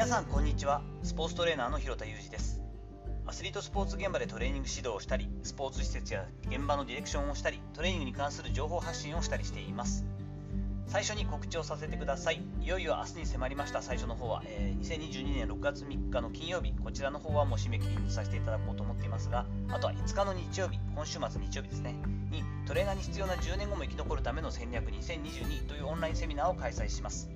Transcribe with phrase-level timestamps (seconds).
[0.00, 0.80] 皆さんこんにちは。
[1.02, 2.62] スポーツトレーナーの広田裕二です。
[3.26, 10.06] アスリートスポーツ現場でトレーニング指導をしたりスポーツ施設や現場のディレクションをしたりトレーニングに関する情報発信をしたりしています。
[10.86, 12.40] 最初に告知をさせてください。
[12.62, 13.82] いよいよ明日に迫りました。
[13.82, 16.72] 最初の方は、えー、2022年6月3日の金曜日。
[16.82, 21.94] こちらの方はもう締め切りにさせていただこうと思っていますがあとは5日の日曜日今週末日曜日ですね。
[22.30, 27.28] にトレーナーに必要な10年後も生き残るための戦略2022というオンラインセミナーを開催します。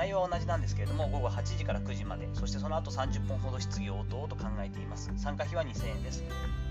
[0.00, 5.12] 内容は同じなんですけれども午後8時から9時までそしてその後30分ほど質疑応答と考えています。
[5.18, 6.24] 参加費は2000円です。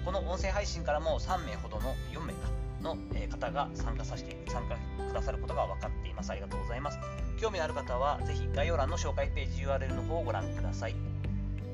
[0.04, 2.50] この音声配信からも3名ほどの4名か
[2.82, 2.98] の
[3.30, 4.76] 方が参加させて参加
[5.08, 6.32] くださることが分かっています。
[6.32, 6.98] ありがとうございます。
[7.40, 10.96] 興味のある方はぜひ概要欄の紹介ページ URL の方をご覧ください。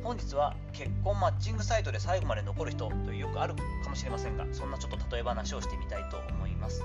[0.03, 6.83] 本日は結婚マッチングサイトで最後まで残る人というよくあるかもしれませんがそんなちょっと例え話をしてみたいと思います。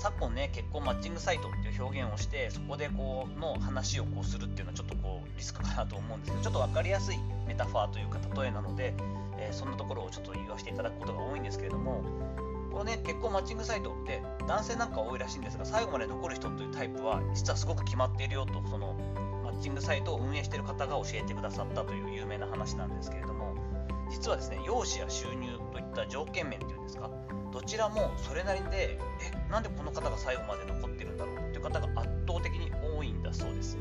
[0.00, 6.32] 昨今ね結婚マッチングサイトっていう表現をしてそこでこうの話をこうするっていうのはちょっとこうリスクかなと思うんです。
[6.32, 8.94] けどちょっと分かりやすいメタファーというか例えなので、
[9.38, 12.02] えー、そんなところをちょっと言わせていただくことが多いんですけれども
[12.72, 18.96] このね結婚マッチングサイトって男性なんか多いらしいんですが最後まで残る人というタイプは実はすごく決まっているよとその
[19.44, 23.39] マッチングサイトを運営している方が教えてくださったという有名な話なんですけれども
[24.10, 27.10] 実はですね容姿や収入といった条件面っていうんですか
[27.52, 33.76] どちらもそれなりでえなんでこの方が最後まで残ってるんだろうっていう方が圧倒的に多いんだそうです。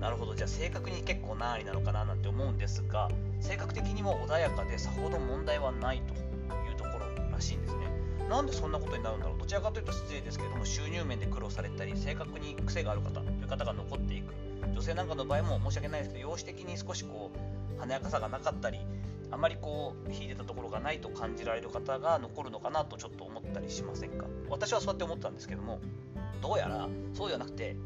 [0.00, 0.34] なるほど。
[0.34, 3.08] じゃあ性格に結構何位なのかななんて思うんですが
[3.40, 7.84] 性格的にも穏やかでさほど問題はないというところらしいんですね。
[8.28, 9.38] なんでそんなことになるんだろう。
[9.38, 14.34] どちらかというと失礼ですけども収入面で苦労されたり性格に癖がある方という方が残っていく。
[14.72, 17.30] 女性なんかの場合も申し訳ないですけど容姿的に少しこ
[17.76, 18.80] う華やかさがなかったり
[19.34, 24.26] あまりこう秀でたところがないと感じられる方が残るのかなとちょっと思ったりしませんか？
[24.48, 25.80] 私はそうやって思ったんですけども
[26.40, 27.76] どうやらそうではなくて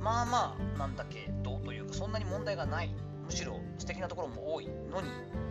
[0.00, 2.90] まあまあなんだけどというかそんなに問題がない
[3.24, 5.08] むしろ素敵なところも多いのに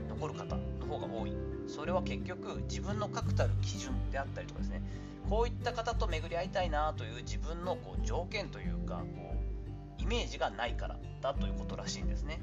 [0.09, 1.33] 残る方の方が多い。
[1.67, 4.83] それは結局自分の確たる基準であったりとかですね
[5.27, 9.33] こういった方と巡り合いたいなという自分のこう条件というかこ
[9.99, 12.39] うイメージがないからだということらしいんですね。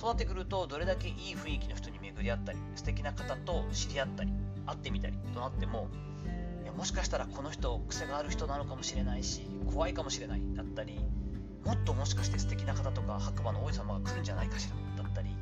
[0.00, 4.32] そうなってくるとどれだけいい雰囲気の人に巡り合ったり素敵な方と知り合ったり
[4.64, 5.88] 会ってみたりとなっても
[6.62, 10.98] いやもしかしたらこの人癖がある人なのかもしれないし怖いかもしれないだったり
[11.66, 15.36] もっともしかして素敵な方とか白馬の王子様が来るんじゃないかしらだったり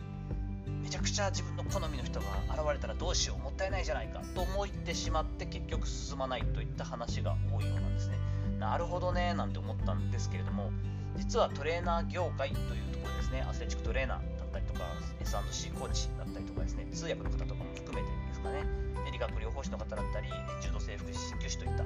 [0.82, 8.18] めちゃくちゃ自分の好みの人が現れたらどうしようもったいないじゃないかと思ってしまって結局進まないといった話が多いようなんですね。
[8.58, 10.72] なるほどねなんて思ったんですけれども
[11.16, 13.46] 実はトレーナー業界というところですね。
[13.48, 14.37] アスレチックトレーナー。
[14.68, 14.84] とか
[15.20, 18.62] S&C コーチだったりとかですね通訳の方とかも含めてですかね
[19.10, 20.28] 理学療法士の方だったり
[20.62, 21.82] 柔道整復師鍼灸師といった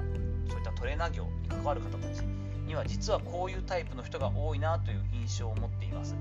[0.49, 2.21] そういったトレーナー業に関わる方たち
[2.67, 6.15] には実はこういうタイプの人が多いなという印象を持っています。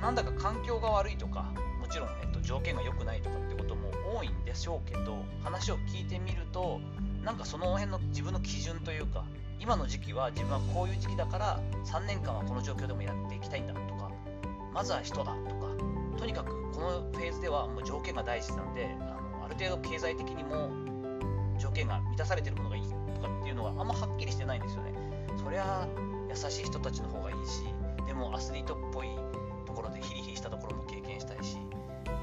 [0.00, 3.88] なんだか環境が悪いとかもちろん、えっと、条件が良くないとかってことも
[4.18, 6.80] 多いんでしょうけど話を聞いてみると
[7.24, 9.24] なんかその辺の自分の基準というか
[9.60, 13.80] 今の時期は自分はこういう時期だから3年間はこの状況でもやっていきたいんだと
[14.72, 15.62] まずは人だとか。
[16.18, 20.70] とにかくこのフェーズではもう条件が大事なのであのある程度経済的にも
[21.58, 24.92] 条件が満たされてるものがいいとかっていうのがあんまはっきりしてないんですよね。
[25.42, 25.88] そりゃ
[26.30, 27.64] 優しい人たちの方がいいし
[28.06, 29.08] でもアスリートっぽい
[29.66, 31.56] ところでヒリヒリしたところも経験したいし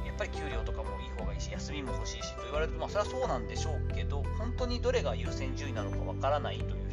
[0.05, 6.88] やっぱり給料とかもいい方がいいし休みも欲しいしと言われるとまあそれはそうなんでしょうけど本当にどれが優先順位なのかわからないという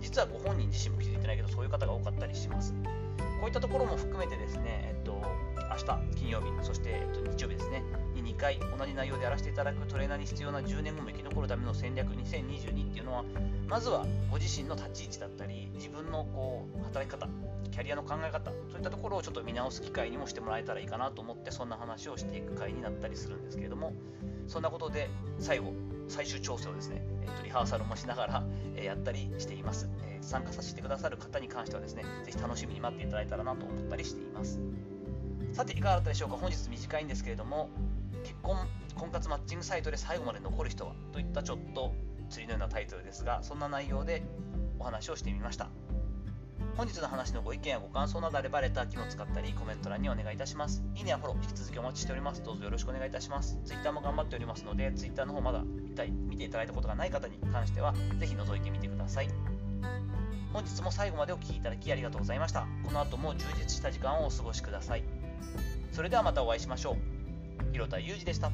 [0.00, 2.74] 実はご本人自身も気づいてないけどそういう方が多かったりします。
[3.40, 5.22] こういったところも含めてですね、えっと、
[5.70, 7.39] 明日金曜日、そして、えっと、日、
[8.40, 13.24] 回同じ内容でやらせていただくトレーナーに必要な10年後も生き残るための戦略2022っていうのは、
[13.68, 17.28] まずはご自身の立ち位置だったり、自分のこう働き方、
[17.70, 23.92] キャリアの考え方、そういったところをちょっと見直す機会にもしてもらえたらいいかなと思って、そんな話をしていく回になったりするんですけれども、
[24.48, 25.08] そんなことで
[25.38, 25.72] 最後、
[26.08, 29.88] 最終調整をですね、えっと、リハーサルもしながら、えやったりしています。
[30.06, 34.58] え参加させてくださる方に関してはですね、ぜひ楽しみに待っていただいたらなと思ったりしています。
[35.52, 36.36] さて、いかがだったでしょうか？
[36.36, 37.70] 本日短いんですけれども、
[38.22, 38.56] 結婚、
[38.96, 41.94] 婚活マッチングサイトで最後まで残る人はといったちょっと
[42.28, 44.22] 釣りのようなタイトルですが、そんな内容で
[44.78, 45.68] お話をしてみました。
[46.76, 50.82] 本日の話のご意見やご感想などあればレター機能を使ったりコメント欄にお願いいたします。
[50.94, 52.42] いいねやフォロー引き続きお待ちしております。
[52.42, 53.58] どうぞよろしくお願いいたします。
[53.64, 59.28] Twitter も頑張っておりますので、Twitter の方まだ見たい見ていただいたことがない方に関しては、ぜひ覗いてみてください。
[60.52, 62.66] 本日も最後までお聴きいただきありがとうございました。
[62.84, 65.04] この後も充実した時間をお過ごしください。
[65.92, 67.09] それではまたお会いしましょう。
[67.80, 68.50] 広田裕二でした。